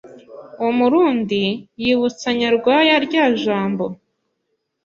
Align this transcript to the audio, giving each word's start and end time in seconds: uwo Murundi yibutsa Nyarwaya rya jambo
uwo 0.59 0.71
Murundi 0.79 1.41
yibutsa 1.81 2.27
Nyarwaya 2.39 2.95
rya 3.05 3.25
jambo 3.41 3.85